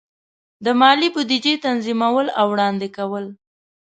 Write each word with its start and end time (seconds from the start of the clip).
د 0.65 0.67
مالی 0.81 1.09
بودیجې 1.13 1.53
تنظیمول 1.65 2.27
او 2.39 2.45
وړاندې 2.53 2.87
کول. 2.97 3.25